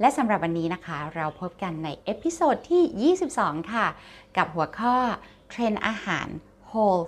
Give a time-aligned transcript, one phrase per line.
[0.00, 3.86] และสำหรับวันนี้นะคะ เราพบกันใน episode ที่ 22 ค่ะ
[4.36, 4.96] กับหัวข้อ
[5.48, 6.28] เทรนด์อาหาร
[6.70, 7.02] Whole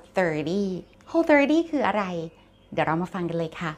[0.56, 2.04] 30 Whole 30 คืออะไร
[2.72, 3.70] เดี๋ยวเรามาฟังกันเลยค่ะ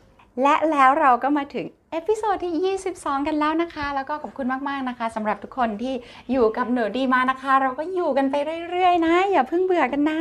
[0.42, 5.94] และแล้วเราก็มาถึง episode ที่ 22 กันแล้วนะคะ แล้วก็ขอบคุณมากๆนะคะสำหรับทุกคนที่
[6.30, 8.34] อยู่กับหนูดีมานะคะ เราก็อยู่กันไป
[8.70, 10.18] เรื่อยๆ นะ อย่าเพิ่งเบื่อกันนะ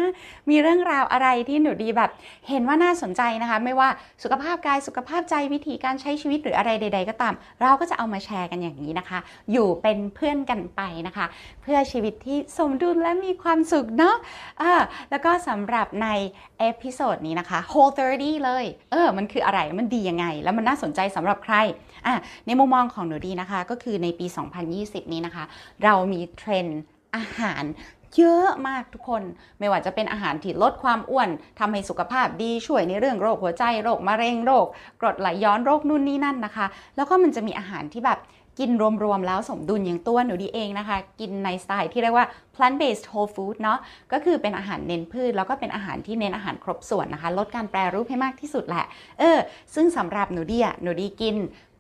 [0.50, 2.10] มีเรื่องราวอะไรที่หนูดีแบบ
[2.50, 3.90] เห็นว่าน่าสนใจนะคะ ไม่ว่า
[4.24, 9.20] สุขภาพกายสุขภาพใจวิธีการใช้ชีวิตหรืออะไรใด ๆ ก็ตาม เราก็จะเอามาแชร์กันอย่างนี้นะคะ
[9.52, 11.26] อยู่เป็นเพื่อนกันไปนะคะ
[11.62, 14.16] เพื่อชีวิตที่สมดุลและมีความสุขเนาะ
[14.60, 16.08] เออแล้วก็สำหรับใน
[16.60, 21.56] episode นี้นะคะ Whole 30 เลยเออมันคืออะไรมันดียังไง แล้วมันน่าสนใจสำหรับใคร
[22.06, 24.26] อะในมุมมองของหนูดีนะคะ ก็คือในปี
[24.70, 25.44] 2020 นี้นะคะ
[25.84, 26.82] เรามีเทรนด์
[27.16, 27.64] อาหาร
[28.16, 29.24] เยอะมากทุกคน
[29.60, 34.66] ไม่ว่าจะเป็นอาหารที่ลดความอ้วนทำให้สุขภาพดีช่วยในเรื่องโรคหัวใจโรคมะเร็งโรค
[35.02, 38.20] กรดไหลย้อนโรคนู่นนี่นั่นนะคะ แล้วก็มันจะมีอาหารที่แบบ
[38.60, 38.72] กิน
[39.04, 43.80] รวมๆแล้วสมดุลอย่างตัวหนูดีเองนะคะ กินในสไตล์ที่เรียกว่า plant based whole food เนาะ
[44.12, 48.86] ก็คือเป็นอาหารเน้นพืช แล้วก็เป็นอาหารที่เน้นอาหารครบส่วนนะคะ ลดการแปรรูปให้มากที่สุดแหละ
[49.20, 49.38] เออ
[49.76, 51.36] ซึ่งสำหรับหนูดีอะหนูดีกิน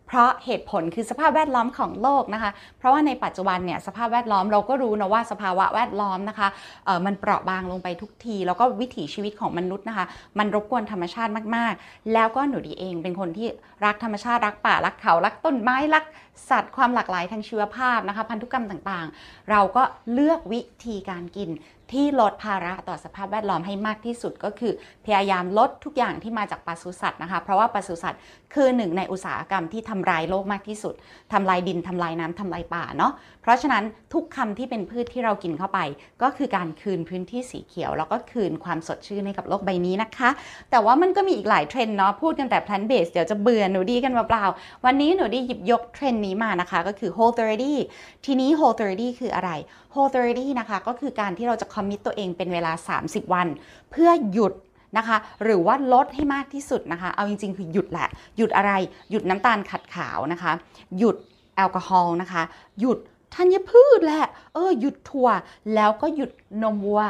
[0.08, 6.48] เพราะเหตุผลคือสภาพแวดล้อมของโลกนะคะ เพราะว่าในปัจจุบันเนี่ยสภาพแวดล้อมเราก็รู้นะว่าสภาวะแวดล้อมนะคะ
[6.86, 10.06] เออมันเปราะบางลงไปทุกที แล้วก็วิถีชีวิตของมนุษย์นะคะ
[10.38, 13.48] มันรบกวนธรรมชาติมากๆ แล้วก็หนูดีเองเป็นคนที่
[13.86, 16.04] รักธรรมชาติรักป่ารักเขารักต้นไม้รัก
[16.50, 21.50] สัตว์ความหลากหลายทางชีวภาพนะคะ พันธุกรรมต่างๆ เราก็เลือกวิธีการกิน
[21.92, 24.74] ที่ลดภาระต่อสภาพแวดล้อมให้มากที่สุดก็คือ
[25.06, 28.20] พยายามลดทุกอย่างที่มาจากปศุสัตว์นะคะ เพราะว่าปศุสัตว์
[28.54, 30.94] คือหนึ่งในอุตสาหกรรมที่ทำลายโลกมากที่สุด
[31.34, 33.14] ทำลายดินทำลายน้ำทำลายป่าเนาะ
[33.48, 35.80] ราะฉะนั้นทุกคำที่เป็นพืชที่เรากินเข้าไป
[36.22, 40.30] ก็คือการคืนพื้นที่สีเขียว แล้วก็คืนความสดชื่นให้กับโลกใบนี้นะคะ
[40.72, 47.36] แต่ว่ามันก็มีอีกหลายเทรนด์เนาะพูดกันแต่ plant based เดี๋ยวจะเบื่อหนูดีกันเปล่าๆวันนี้หนูดีหยิบยกเทรนด์นี้มานะคะ ก็คือ whole
[47.80, 49.52] 30ทีนี้ whole 30คืออะไร
[49.94, 52.72] whole 30นะคะก็คือการที่เราจะ commit ตัวเองเป็นเวลา
[53.04, 53.48] 30 วัน
[53.92, 54.54] เพื่อหยุด
[54.98, 58.72] นะคะหรือว่าลดให้มากที่สุดนะคะ เอาจริงๆ คือหยุดแหละ หยุดอะไร
[59.12, 60.52] หยุดน้ำตาลขัดขาวนะคะ
[60.98, 61.16] หยุด
[61.56, 62.44] แอลกอฮอล์นะคะ
[62.80, 63.00] หยุด
[63.36, 65.30] ธัญพืชแหละ เออ หยุดถั่ว
[65.76, 66.32] แล้วก็หยุด
[66.64, 67.04] นมวัว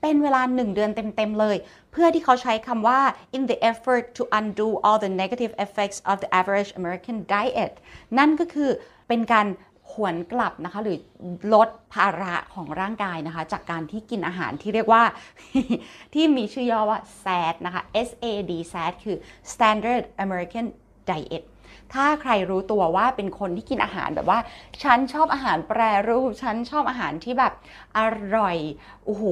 [0.00, 1.56] เป็นเวลา1เดือนเต็ม ๆ เลย
[1.92, 3.00] เพื่อที่เขาใช้คำว่า
[3.36, 7.72] in the effort to undo all the negative effects of the average American diet
[8.18, 8.70] นั่นก็คือ
[9.08, 9.46] เป็นการ
[9.90, 10.98] หวนกลับนะคะหรือ
[11.54, 15.02] ลดภาระของร่างกายนะคะ จากการที่กินอาหารที่เรียกว่า
[16.14, 19.16] ที่มีชื่อย่อว่า SAD นะคะ SAD SAD คือ
[19.52, 20.66] Standard American
[21.08, 21.44] Diet
[21.94, 24.38] ถ้าใครรู้ตัวว่าเป็นคนที่กินอาหารแบบว่า
[24.82, 27.52] ฉันชอบอาหารแปรรูป ฉันชอบอาหารที่แบบ
[27.96, 28.00] อ
[28.36, 28.56] ร่อย
[29.04, 29.24] โอ้โห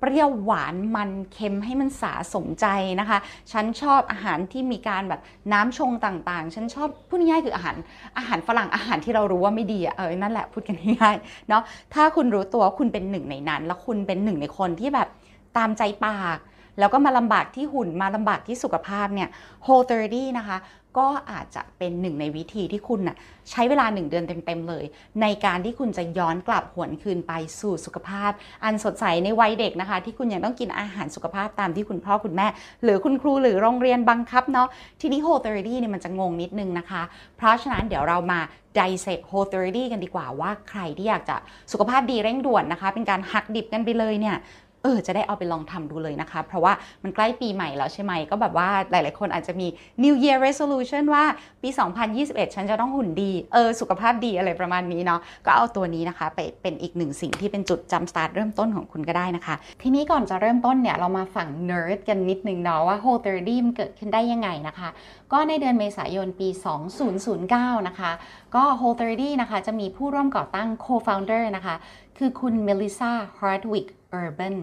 [0.00, 2.66] เปรี้ยวหวานมันเค็มให้มันสาสมใจ
[3.00, 3.18] นะคะ
[3.52, 5.20] ฉันชอบอาหารที่มีการแบบ
[5.52, 7.76] น้ำชงต่างๆ ฉันชอบพูดง่ายๆคืออาหาร
[8.18, 11.62] อาหารฝรั่งอาหารที่เรารู้ว่าไม่ดีเออนั่นแหละพูดกันง่ายๆเนาะ
[11.94, 15.08] ถ้าคุณรู้ตัวว่าคุณเป็นหนึ่งในนั้น แล้วคุณเป็นหนึ่งในคนที่แบบ
[15.56, 16.38] ตามใจปาก
[16.80, 19.28] แล้วก็มาลำบากที่หุ่นมาลำบากที่สุขภาพเนี่ย
[19.66, 20.56] Whole 30 นะคะ
[20.98, 23.16] ก็อาจจะเป็นหนึ่งในวิธีที่คุณน่ะ
[23.50, 24.84] ใช้เวลา 1 เดือนเต็มๆเลย
[25.22, 28.30] ในการที่คุณจะย้อนกลับหวนคืนไปสู่สุขภาพ
[28.64, 32.46] อันสดใสในวัยเด็กนะคะ ที่คุณยังต้องกินอาหารสุขภาพตามที่คุณพ่อคุณแม่
[32.82, 34.68] หรือคุณครูหรือโรงเรียนบังคับเนาะ
[35.00, 37.02] ทีนี้ Whole 30เนี่ยมันจะงงนิดนึงนะคะ
[37.36, 38.40] เพราะฉะนั้นเดี๋ยวเรามา
[38.76, 41.36] dissect Whole 30กันดีกว่าว่าใครที่อยากจะ
[41.72, 44.36] สุขภาพดีเร่งด่วนนะคะ เป็นการหักดิบกันไปเลยเนี่ย
[44.82, 46.72] เออจะได้เอาไปลองทำดูเลยนะคะ เพราะว่า
[47.02, 49.68] มันใกล้ปีใหม่แล้วใช่ไหม ก็แบบว่าหลาย ๆ คนอาจจะมี
[50.02, 51.24] New Year Resolution ว่า
[51.62, 51.68] ปี
[52.12, 64.88] 2021 ฉันจะต้องหุ่นดี เออ สุขภาพดีอะไรประมาณนี้เนาะก็เอาตัวนี้นะคะ ไปเป็นอีกหนึ่งสิ่งที่เป็นจุดจำสตาร์ทเริ่มต้นของคุณก็ได้นะคะ ทีนี้ก่อนจะเริ่มต้นเนี่ย เรามาฝั่ง nerd กันนิดนึงเนาะว่า Whole 30มันเกิดขึ้นได้ยังไงนะคะ
[65.32, 66.48] ก็ในเดือนเมษายนปี
[67.18, 68.10] 2009 นะคะ
[68.54, 71.76] ก็ Whole 30นะคะจะมีผู้ร่วมก่อตั้ง co-founder นะคะ
[72.18, 73.86] คือคุณเมลิซาฮาร์ดวิก
[74.22, 74.54] Urban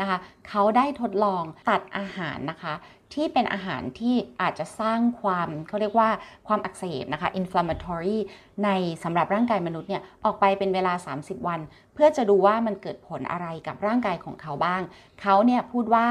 [0.00, 0.18] นะคะ
[0.48, 2.74] เขาได้ทดลองตัดอาหารนะคะ
[3.14, 6.10] ที่เป็นอาหารที่อาจจะสร้างความเขาเรียกว่า
[6.48, 8.18] ความอักเสบนะคะ inflammatory
[8.64, 8.70] ใน
[9.04, 11.60] สำหรับร่างกายมนุษย์เนี่ยออกไปเป็นเวลา 30 วัน
[11.94, 14.82] เพื่อจะดูว่ามันเกิดผลอะไรกับร่างกายของเขาบ้าง
[15.20, 16.06] เขาเนี่ยพูดว่า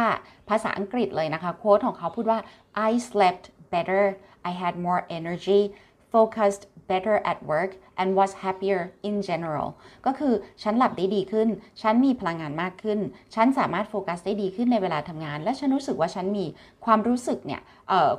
[0.49, 2.39] ภาษาอังกฤษเลยนะคะ quote ของเขาพูดว่า
[2.87, 4.03] I slept better
[4.49, 5.61] I had more energy
[6.13, 9.67] focused better at work and was happier in general
[10.05, 11.47] ก็คือฉันหลับได้ดีขึ้น
[11.81, 12.99] ฉันมีพลังงานมากขึ้น
[13.35, 16.45] ฉันสามารถโฟกัสได้ดีขึ้นในเวลาทำงาน และฉันรู้สึกว่าฉันมี
[16.85, 17.61] ความรู้สึกเนี่ย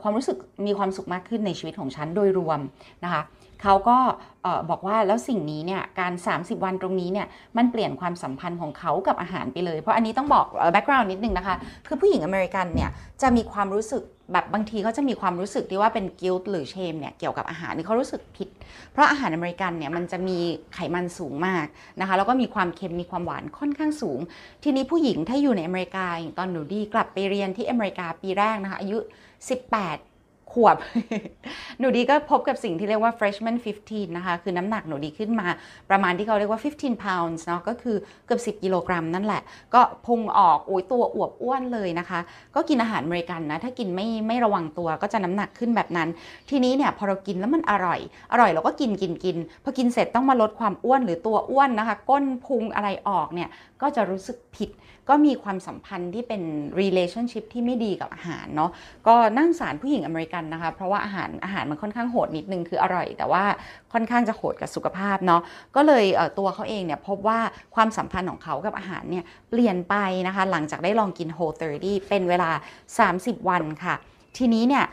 [0.02, 0.36] ความรู้สึก
[0.66, 2.60] มีความสุขมากขึ้นในชีวิตของฉันโดยรวม
[3.04, 3.22] นะคะ
[3.62, 3.98] เขาก็
[4.70, 11.56] บอกว่าแล้วสิ่งนี้เนี่ยการ 30 วันตรงนี้เนี่ยมันเปลี่ยนความสัมพันธ์ของเขากับอาหารไปเลย เพราะอันนี้ต้องบอกbackground นิดนึงนะคะ
[11.86, 12.90] คือผู้หญิงอเมริกันเนี่ย
[13.22, 18.48] จะมีความรู้สึกแบบบางทีเขาจะมีความรู้สึกที่ว่าเป็น guilt หรือ shame เนี่ยเกี่ยวกับอาหารนี่เขารู้สึกผิด
[18.92, 20.38] เพราะอาหารอเมริกันเนี่ยมันจะมี
[20.74, 21.66] ไขมันสูงมาก
[22.00, 24.20] นะคะแล้วก็มีความเค็มมีความหวานค่อนข้างสูง
[24.62, 26.06] ทีนี้ผู้หญิงถ้าอยู่ในอเมริกา
[26.38, 28.98] ตอนหนูดีกลับไปเรียนที่อเมริกาปีแรกนะคะอายุ
[29.60, 30.13] 18
[30.52, 30.76] ขวบ
[31.78, 33.56] หนูดีก็พบกับสิ่งที่เรียกว่า freshman
[33.86, 35.46] 15 นะคะ คือน้ำหนักหนูดีขึ้นมา
[35.90, 37.96] ประมาณที่เขาเรียกว่า 15 pounds เนาะก็คือ
[38.26, 39.42] เกือบ 10 กิโลกรัมนั่นแหละ
[39.74, 42.20] ก็พุงออกโอ้ยตัวอวบอ้วนเลยนะคะ
[42.54, 46.08] ก็กินอาหารอเมริกันนะ ถ้ากินไม่ไม่ระวังตัวก็จะน้ำหนักขึ้นแบบนั้น
[46.50, 48.00] ทีนี้เนี่ยพอเรากินแล้วมันอร่อย
[48.32, 53.48] อร่อยเราก็กินกินกินพอกินเสร็จต้องมาลดความอ้วนหรือตัวอ้วนนะคะ ก้นพุงอะไรออกเนี่ย
[53.82, 54.70] ก็จะรู้สึกผิด
[55.08, 56.42] ก็มีความสัมพันธ์ที่เป็น
[56.80, 58.70] relationship ที่ไม่ดีกับอาหารเนาะ
[59.06, 63.44] ก็นั่งสารผู้หญิงอเมริกันนะคะ เพราะว่าอาหารอาหารมันค่อนข้างโหดนิดนึงคืออร่อย แต่ว่า
[63.92, 65.42] ค่อนข้างจะโหดกับสุขภาพเนาะ
[65.76, 66.04] ก็เลย
[66.38, 67.38] ตัวเขาเองเนี่ยพบว่า
[67.74, 69.94] ความสัมพันธ์ของเขากับอาหารเนี่ยเปลี่ยนไป
[70.26, 72.50] นะคะ หลังจากได้ลองกิน Whole 30 เป็นเวลา
[73.38, 73.94] 30 วันค่ะ
[74.36, 74.84] ทีนี้เนี่ย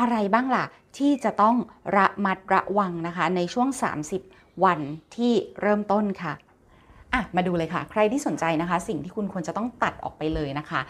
[0.00, 0.64] อะไรบ้างล่ะ
[0.98, 1.56] ที่จะต้อง
[1.96, 3.68] ระมัดระวังนะคะในช่วง
[4.16, 4.80] 30 วัน
[5.16, 6.34] ที่เริ่มต้นค่ะ
[7.14, 10.80] อะมาดูเลยค่ะ ใครที่สนใจนะคะ สิ่งที่คุณควรจะต้องตัดออกไปเลยนะคะ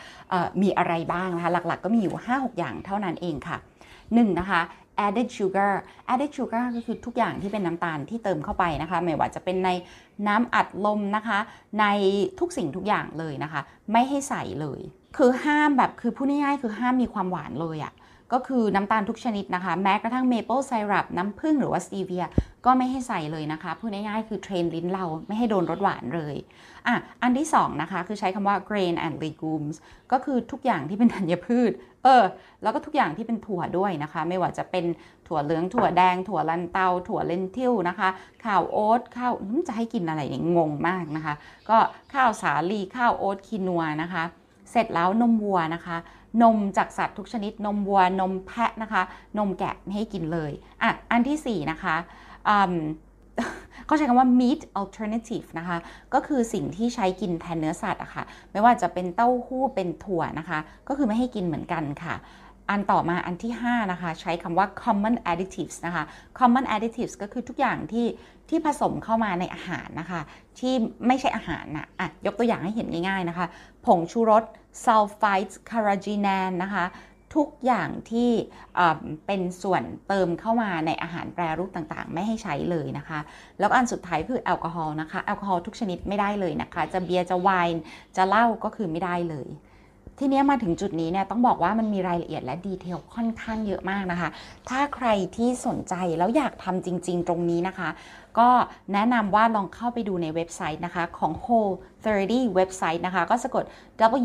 [0.62, 3.56] มีอะไรบ้างนะคะ หลักๆ ก็มีอยู่ 5-6 อย่างเท่านั้นเองค่ะ
[3.98, 4.38] 1.
[4.40, 4.60] นะคะ
[5.06, 5.72] added sugar
[6.12, 9.70] added sugar ก็คือทุกอย่างที่เป็นน้ำตาลที่เติมเข้าไปนะคะ ไม่ว่าจะเป็นใน
[10.28, 11.38] น้ำอัดลมนะคะ
[11.80, 11.86] ใน
[12.40, 13.60] ทุกสิ่งทุกอย่างเลยนะคะ
[13.92, 14.80] ไม่ให้ใส่เลย
[15.16, 17.92] คือห้ามแบบคือพูดง่ายๆคือห้ามมีความหวานเลยอะ
[18.32, 22.24] ก็คือน้ำตาลทุกชนิดนะคะ แม้กระทั่ง maple syrup น้ำผึ้งหรือว่า stevia
[22.64, 26.36] ก็ไม่ให้ใส่เลยนะคะพูดง่ายๆคือ train ลิ้นเราไม่ให้โดนรสหวานเลย
[26.86, 29.76] อะอันที่2นะคะคือใช้คำว่า grain and legumes
[30.12, 31.72] ก็คือทุกอย่างที่เป็นธัญพืช
[32.04, 32.24] เออ
[32.62, 34.84] แล้วก็ทุกอย่างที่เป็นถั่วด้วยนะคะ ไม่ว่าจะเป็น
[35.26, 38.08] ถั่วเหลืองถั่วแดง ถั่วลันเตา ถั่วเลนทิลนะคะ
[38.44, 39.32] ข้าวโอ๊ตข้าว
[39.68, 41.34] จะให้กินอะไรเนี่ยงงมากนะคะ
[41.70, 41.78] ก็
[42.14, 44.24] ข้าวสาลีข้าวโอ๊ตคีนัวนะคะ
[44.72, 45.96] เสร็จแล้วนมวัวนะคะ
[46.42, 49.02] นมจากสัตว์ทุกชนิด นมวัวนมแพะนะคะ
[49.38, 50.52] นมแกะไม่ให้กินเลย
[50.82, 51.96] อะอันที่ 4 นะคะ
[53.86, 55.78] เขาใช้คำว่า meat alternative นะคะ
[56.14, 60.58] ก็คือสิ่งที่ใช้กินแทนเนื้อสัตว์อะคะ่ะ ไม่ว่าจะเป็นเต้าหู้เป็นถั่วนะคะ
[60.88, 62.14] ก็คือไม่ให้กินเหมือนกันค่ะ
[62.70, 66.04] อันต่อมาอันที่ 5 นะคะ ใช้คำว่า common additives นะคะ
[66.38, 68.06] common additives ก็คือทุกอย่างที่
[68.48, 70.20] ที่ผสมเข้ามาในอาหารนะคะ
[70.58, 70.74] ที่
[71.06, 73.46] ไม่ใช่อาหารนะอะยกตัวอย่างให้เห็นง่ายๆนะคะ
[73.86, 74.44] ผงชูรส
[74.84, 76.84] ซัลไฟด์คาราจีแนนนะคะ
[77.34, 78.30] ทุกอย่างที่
[79.26, 83.18] เป็นส่วนเติมเข้ามาในอาหารแปรรูปต่างๆ ไม่ให้ใช้เลยนะคะ
[83.58, 87.82] แล้วอันสุดท้ายคือแอลกอฮอล์นะคะ แอลกอฮอล์ทุกชนิดไม่ได้เลยนะคะ จะเบียร์จะไวน์
[88.16, 89.48] จะเหล้าก็คือไม่ได้เลย
[90.24, 94.28] ทีนี้มาถึงจุดนี้เนี่ยต้องบอกว่ามันมีรายละเอียดและ detail ค่อนข้างเยอะมากนะคะ
[94.68, 97.88] ถ้าใครที่สนใจแล้วอยากทำจริง ๆ ตรงนี้นะคะ
[98.38, 98.48] ก็
[98.92, 101.74] แนะนำว่าลองเข้าไปดูในเว็บไซต์นะคะของ Whole
[102.14, 103.64] 30 เว็บไซต์นะคะ ก็สะกด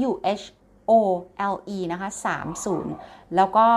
[0.07, 0.45] W H
[0.89, 0.91] O
[1.53, 2.09] L E นะคะ
[2.73, 3.67] 30 แล้วก็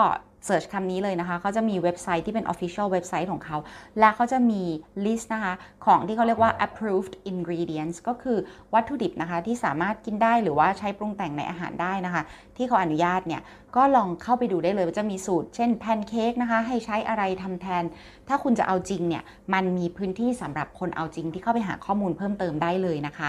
[0.44, 3.56] search คำนี้เลยนะคะเขาจะมีเว็บไซต์ที่เป็น Official เว็บไซต์ของเขา
[3.98, 4.62] และเขาจะมี
[5.04, 5.54] list นะคะ
[5.87, 8.38] ของที่เขาเรียกว่า approved ingredients ก็คือ
[8.75, 12.23] วัตถุดิบนะคะ ที่สามารถกินได้หรือว่าใช้ปรุงแต่งในอาหารได้นะคะ
[12.56, 13.42] ที่เขาอนุญาตเนี่ย
[13.76, 17.85] ก็ลองเข้าไปดูได้เลยว่าจะมีสูตร เช่นแพนเค้กนะคะ ให้ใช้อะไรทำแทน
[18.28, 19.23] ถ้าคุณจะเอาจริงเนี่ย
[19.54, 23.28] มันมีพื้นที่สำหรับคนเอาจริงที่เข้าไปหาข้อมูลเพิ่มเติมได้เลยนะคะ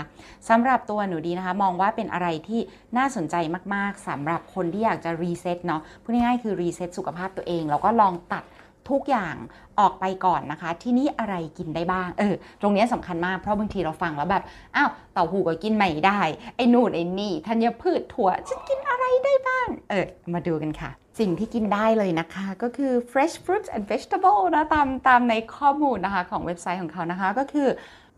[0.50, 2.62] สำหรับตัวหนูดีนะคะ มองว่าเป็นอะไรที่
[2.98, 3.36] น่าสนใจ
[3.76, 8.44] มาก ๆสำหรับคนที่อยากจะ reset เนาะพูดง่ายๆคือ reset สุขภาพตัวเอง แล้วก็ลองตัด
[8.90, 9.36] ทุกอย่าง
[9.80, 14.44] ออกไปก่อนนะคะ ที่นี้อะไรกินได้บ้างเออตรงนี้สำคัญมากเพราะบางทีเราฟังแล้วแบบ
[14.76, 16.20] อ้าวเต่าหูก็กินไม่ได้
[16.56, 27.68] ไอ้นู่นไอ้นี่ธัญพืชถั่วฉันกินอะไรได้บ้างเออมาดูกันค่ะ สิ่งที่กินได้เลยนะคะ ก็คือ fresh fruits and vegetable นะตามตามในข้อมูลนะคะของเว็บไซต์ของเขานะคะ ก็คือ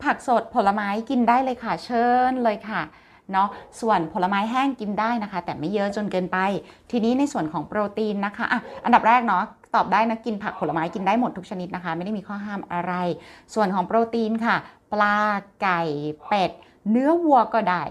[0.02, 2.82] ผักสดผลไม้กินได้เลยค่ะเชิญเลยค่ะ
[3.32, 3.48] เนาะ
[3.80, 6.38] ส่วนผลไม้แห้งกินได้นะคะ แต่ไม่เยอะจนเกินไป
[6.90, 9.42] ทีนี้ในส่วนของโปรตีนนะคะอะอันดับแรกเนาะ
[9.74, 12.92] ตอบได้นะกินผักผลไม้กินได้หมดทุกชนิดนะคะ ไม่ได้มีข้อห้ามอะไร
[13.54, 14.56] ส่วนของโปรตีนค่ะ
[14.92, 15.18] ปลา
[15.62, 15.82] ไก่
[16.28, 16.50] เป็ด
[16.90, 17.82] เนื้อวัวก็ได้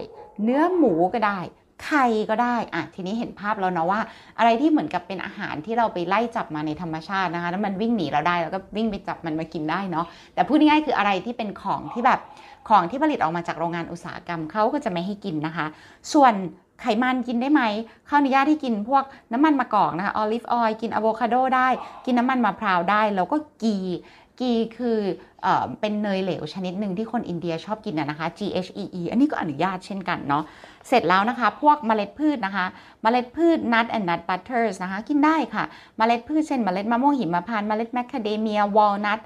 [0.44, 1.40] เนื้อหมูก็ได้
[1.84, 4.00] ไข่ก็ได้อะทีนี้เห็นภาพแล้วนะว่า
[4.38, 12.20] อะไรที่เหมือนกับเป็นอาหารที่เราไปไล่จับมาในธรรมชาตินะคะ แล้วมันวิ่งหนีเราได้ แล้วก็วิ่งไปจับมันมากินได้เนาะแต่พูดง่ายๆคืออะไรที่เป็นของที่แบบ
[12.68, 15.66] ของที่ผลิตออกมาจากโรงงานอุตสาหกรรมเขาก็จะไม่ให้กินนะคะ
[16.12, 16.34] ส่วน
[16.80, 17.62] ไขมันกินได้ไหม
[18.06, 21.68] เขาอนุญาตให้กินพวกน้ำมันมะกอกนะคะ olive oil กินอะโวคาโดได้
[22.04, 24.98] กินน้ำมันมะพร้าวได้ แล้วก็ ghee ghee คือ
[25.42, 25.48] เอ
[25.80, 30.44] เป็นเนยเหลวชนิดหนึ่งที่คนอินเดียชอบกินนะคะ GHEE อันนี้ก็อนุญาตเช่นกันเนาะ
[30.88, 32.66] เสร็จแล้วนะคะ พวกเมล็ดพืชนะคะ
[33.02, 35.64] เมล็ดพืช nut and nut butters นะคะ กินได้ค่ะ
[35.98, 39.18] เมล็ดพืชเช่นเมล็ดมะม่วงหิมพานต์ เมล็ดแมคคาเดเมีย วอลนัท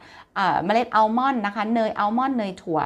[0.64, 2.80] เมล็ดอัลมอนด์นะคะ เนยอัลมอนด์ เนยถั่ว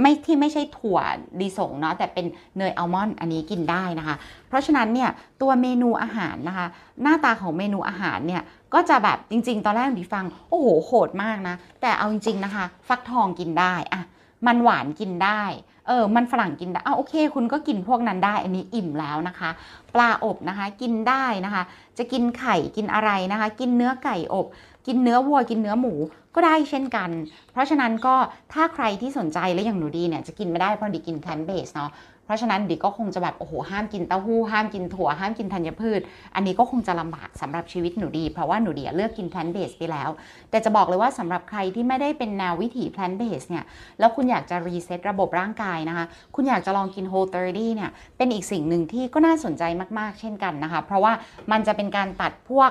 [0.00, 0.98] ไม่ที่ไม่ใช่ถั่ว
[1.40, 4.16] ดีสงเนาะแต่เป็นเนยอัลมอนด์อันนี้กินได้นะคะ
[4.48, 5.10] เพราะฉะนั้นเนี่ย
[5.42, 6.66] ตัวเมนูอาหารนะคะ
[7.02, 8.42] หน้าตาของเมนูอาหารเนี่ย
[8.74, 14.02] ก็จะแบบจริง ๆ ตอนแรกดิฟังโอ้โหโหดมากนะ แต่เอาจริง ๆนะคะ ฟักทองกินได้อะ
[14.46, 15.42] มันหวานกินได้
[15.86, 19.50] เออ มันฝรั่งกินได้อ้าโอเค คุณก็กินพวกนั้นได้ อันนี้อิ่มแล้วนะคะ
[19.94, 21.62] ปลาอบนะคะ กินได้นะคะ
[21.98, 24.46] จะกินไข่ กินอะไรนะคะ กินเนื้อไก่อบ
[24.86, 25.94] กินเนื้อวัวกินเนื้อหมู
[26.34, 27.10] ก็ได้เช่นกัน
[27.52, 28.14] เพราะฉะนั้นก็
[28.52, 31.92] ถ้าใครที่สนใจและอย่างหนูดีเนี่ยจะกินไม่ได้เพราะดีกิน plant-based เนาะ
[32.24, 36.00] เพราะฉะนั้นดีก็คงจะแบบโอ้โหห้ามกินเต้าหู้ห้ามกินถั่วห้ามกินธัญพืช
[36.34, 40.08] อันนี้ก็คงจะลำบากสำหรับชีวิตหนูดี เพราะว่าหนูดีเลือกกิน plant-based ไปแล้ว
[40.50, 43.64] แต่จะบอกเลยว่าสำหรับใครที่ไม่ได้เป็นแนววิถี plant-based เนี่ย
[43.98, 49.62] แล้วคุณอยากจะรีเซ็ตระบบร่างกายนะคะคุณอยากจะลองกิน Whole 30เนี่ยเป็นอีกสิ่งหนึ่งที่ก็น่าสนใจ
[49.98, 51.12] มากๆ เช่นกันนะคะ เพราะว่า
[51.50, 52.70] มันจะเป็นการตัดพวก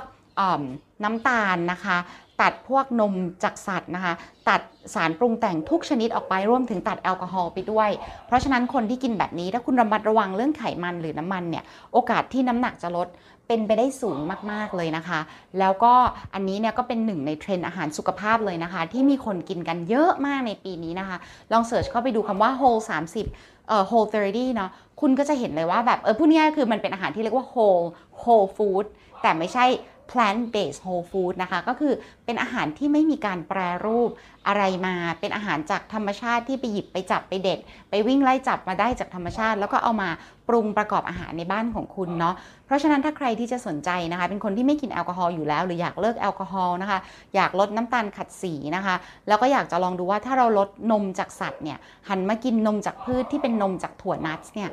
[1.03, 1.97] น้ำตาลนะคะ
[2.41, 4.13] ตัดพวกนมจากสัตว์นะคะ
[4.49, 4.61] ตัด
[4.93, 7.89] สารปรุงแต่งทุกชนิดออกไปรวมถึงตัดแอลกอฮอล์ไปด้วย
[8.27, 13.07] เพราะฉะนั้นคนที่กินแบบนี้ถ้าคุณระมัดระวังเรื่องไขมันหรือน้ำมันเนี่ยโอกาสที่น้ำหนักจะลด
[13.47, 14.17] เป็นไปได้สูง
[14.51, 15.19] มาก ๆ เลยนะคะ
[15.59, 15.93] แล้วก็
[16.33, 21.17] อันนี้เนี่ยก็เป็นหนึ่งในเทรนด์อาหารสุขภาพเลยนะคะ ที่มีคนกินกันเยอะมากในปีนี้นะคะ
[21.51, 22.81] ลอง search เข้าไปดูคำว่า whole
[23.25, 24.69] 30เอ่อ whole 30เนาะ
[25.01, 27.85] คุณก็จะเห็นเลยว่าแบบเออพูดง่ายๆคือมันเป็นอาหารที่เรียกว่า whole
[28.21, 28.85] whole food
[29.21, 29.65] แต่ไม่ใช่
[30.11, 31.93] plant based whole food นะคะ ก็คือ
[32.25, 34.09] เป็นอาหารที่ไม่มีการแปรรูป
[34.47, 40.09] อะไรมา เป็นอาหารจากธรรมชาติที่ไปหยิบไปจับไปเด็ด ไปวิ่งไล่จับมาได้จากธรรมชาติ แล้วก็เอามา
[40.47, 42.35] ปรุงประกอบอาหารในบ้านของคุณเนาะ
[42.65, 46.99] เพราะฉะนั้นถ้าใครที่จะสนใจนะคะ เป็นคนที่ไม่กินแอลกอฮอล์อยู่แล้ว หรืออยากเลิกแอลกอฮอล์นะคะ
[47.35, 48.95] อยากลดน้ำตาลขัดสีนะคะ
[49.27, 51.77] แล้วก็อยากจะลองดูว่าถ้าเราลดนมจากสัตว์เนี่ย
[52.09, 54.69] หันมากินนมจากพืชที่เป็นนมจากถั่วนัทเนี่ย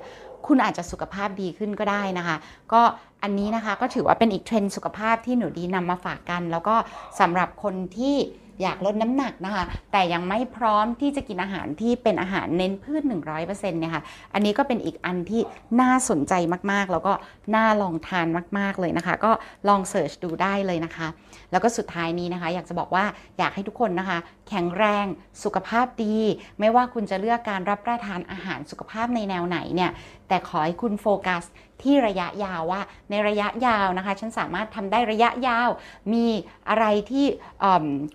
[0.49, 2.37] คุณอาจจะสุขภาพดีขึ้นก็ได้นะคะ
[2.73, 2.83] ก็
[3.23, 6.75] อันนี้นะคะก็ถือว่าเป็นอีกเทรนด์สุขภาพที่หนูดีนำมาฝากกัน แล้วก็
[7.21, 8.17] สำหรับคนที่
[8.63, 13.03] อยากลดน้ำหนักนะคะ แต่ยังไม่พร้อมที่จะกินอาหารที่เป็นอาหารเน้นพืช
[13.37, 14.03] 100%เนี่ยค่ะ
[14.35, 15.43] อันนี้ก็เป็นอีกอันที่
[15.81, 16.35] น่าสนใจ
[16.73, 17.13] มากๆ แล้วก็
[17.55, 18.27] น่าลองทาน
[18.59, 19.33] มากๆเลยนะคะ ก็
[19.69, 21.09] ลองเสิร์ชดูได้เลยนะคะ
[21.53, 23.05] แล้วก็สุดท้ายนี้นะคะ อยากจะบอกว่า
[23.39, 25.07] อยากให้ทุกคนนะคะ แข็งแรง
[25.45, 26.17] สุขภาพดี
[26.61, 29.91] ไม่ว่าคุณจะเลือกการรับประทานอาหารสุขภาพในแนวไหนเนี่ย
[30.29, 31.45] แต่ขอให้คุณโฟกัส
[31.83, 32.81] ที่ระยะยาวว่า
[33.11, 35.69] ในระยะยาวนะคะ ฉันสามารถทำได้ระยะยาว
[36.13, 36.27] มี
[36.69, 37.27] อะไรที่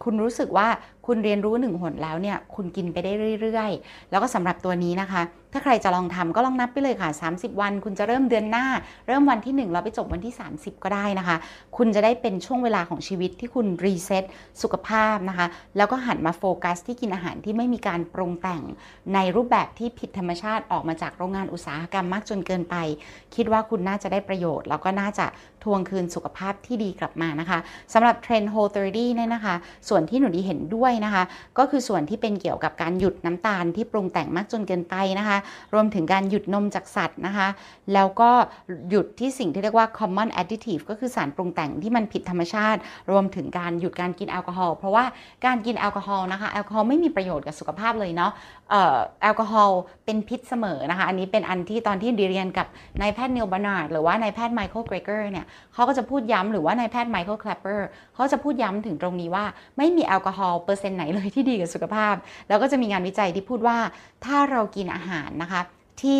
[0.03, 0.67] คุณรู้สึกว่า
[1.07, 5.21] คุณเรียนรู้หนึ่งหนแล้วเนี่ยคุณกินไปได้เรื่อยๆ แล้วก็สำหรับตัวนี้นะคะ
[5.53, 8.65] ถ้าใครจะลองทำก็ลองนับไปเลยค่ะ 30 วัน คุณจะเริ่มเดือนหน้า
[9.07, 11.35] เริ่มวันที่ 1 แล้วไปจบวันที่ 30 ก็ได้นะคะ
[11.77, 14.23] คุณจะได้เป็นช่วงเวลาของชีวิตที่คุณรีเซ็ต
[14.61, 18.63] สุขภาพนะคะ แล้วก็หันมาโฟกัสที่กินอาหารที่ไม่มีการปรุงแต่ง
[19.13, 22.75] ในรูปแบบที่ผิดธรรมชาติออกมาจากโรงงานอุตสาหกรรมมากจนเกินไป
[23.35, 25.25] คิดว่าคุณน่าจะได้ประโยชน์ แล้วก็น่าจะ
[25.63, 27.59] ทวงคืนสุขภาพที่ดีกลับมานะคะ
[27.93, 29.55] สำหรับเทรนด์ Whole 30เนี่ยนะคะ
[29.89, 31.23] ส่วนที่หนูดีเห็นด้วยนะคะ
[31.57, 35.37] ก็คือส่วนที่เป็นเกี่ยวกับการหยุดน้ำตาลที่ปรุงแต่งมากจนเกินไปนะคะ
[35.73, 37.47] รวมถึงการหยุดนมจากสัตว์นะคะ
[37.93, 38.29] แล้วก็
[38.89, 42.79] หยุดที่สิ่งที่เรียกว่า common additive ก็คือสารปรุงแต่งที่มันผิดธรรมชาติ
[43.11, 45.05] รวมถึงการหยุดการกินแอลกอฮอล์เพราะว่า
[45.45, 48.31] การกินแอลกอฮอล์นะคะแอลกอฮอล์ไม่มีประโยชน์กับสุขภาพเลยเนาะ
[49.21, 52.67] แอลกอฮอล์เป็นพิษเสมอนะคะ อันนี้เป็นอันที่ตอนที่ดีเรียนกับ
[53.01, 59.45] นายแพทย์นีลบาร์นาร์ดหรือว่านายแพทย์ไมเคิลเกรเกอร์เนี่ยเขาก็จะพูดย้ำหรือว่านายแพทย์ไมเคิลแคลปเปอร์เขาจะพูดย้ำถึงตรงนี้ว่า
[59.77, 62.15] ไม่มีแอลกอฮอล์เปอร์เซ็นต์ไหนเลยที่ดีกับสุขภาพ
[62.47, 63.77] แล้วก็จะมีงานวิจัยที่พูดว่า
[64.25, 65.61] ถ้าเรากินอาหารนะคะ
[66.03, 66.19] ที่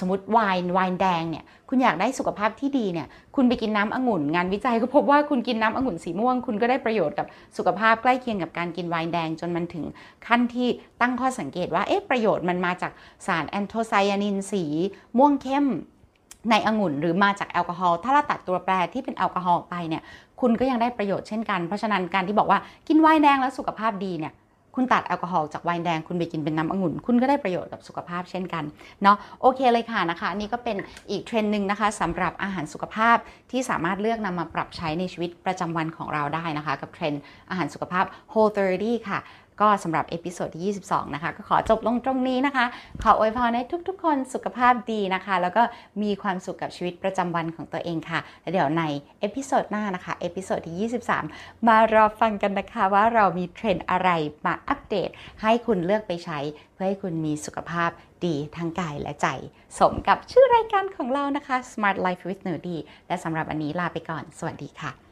[0.00, 3.06] สมมติไวน์ไวน์แดงเนี่ยคุณอยากได้สุขภาพที่ดีเนี่ย
[3.36, 9.84] คุณไปกินน้ำองุ่น งานวิจัยก็พบว่าคุณกินน้ำองุ่นสีม่วง คุณก็ได้ประโยชน์กับสุขภาพใกล้เคียงกับการกินไวน์แดงจนมันถึง
[10.26, 10.68] ขั้นที่
[11.00, 12.92] ตั้งข้อสังเกตว่าเอ๊ะประโยชน์มันมาจาก
[13.26, 14.64] สารแอนโทไซยานินสี
[15.18, 15.66] ม่วงเข้ม
[16.50, 20.02] ในองุ่นหรือมาจากแอลกอฮอล์ถ้าเราตัดตัวแปรที่เป็นแอลกอฮอล์ไปเนี่ย
[20.40, 22.58] คุณก็ยังได้ประโยชน์เช่นกัน เพราะฉะนั้นการที่บอกว่า
[22.88, 24.32] กินไวน์แดงแล้วสุขภาพดีเนี่ย
[24.76, 28.64] คุณตัดแอลกอฮอล์จากไวน์แดงคุณไปกินเป็นน้ำองุ่น คุณก็ได้ประโยชน์กับสุขภาพเช่นกัน
[29.02, 30.76] เนาะโอเคเลยค่ะนะคะ นี่ก็เป็น
[31.10, 33.16] อีกเทรนด์หนึ่งนะคะสำหรับอาหารสุขภาพ
[33.50, 39.18] ที่สามารถเลือกนำมาปรับใช้ในชีวิตประจำวันของเราได้นะคะ กับเทรนด์อาหารสุขภาพ Whole 30ค่ะ
[39.60, 42.64] ก็สำหรับ episode ที่ 22 นะคะ ก็ขอจบลงตรงนี้นะคะ
[43.02, 45.62] ขออวยพรให้ทุกๆ คนสุขภาพดีนะคะ แล้วก็
[46.02, 48.82] มีความสุขกับชีวิตประจำวันของตัวเองค่ะแล้วเดี๋ยวใน
[49.20, 54.10] episode หน้านะคะ episode ที่ 23 มารอฟังกันนะคะว่าเรามีเทรนด์อะไร
[54.46, 55.08] มาอัปเดต
[55.42, 56.38] ให้คุณเลือกไปใช้
[56.74, 57.90] เพื่อให้คุณมีสุขภาพ
[58.24, 59.26] ดีทั้งกายและใจ
[59.78, 62.76] สมกับชื่อรายการของเรานะคะ Smart Life with หนูดี
[63.08, 65.05] และสำหรับวันนี้ลาไปก่อน สวัสดีค่ะ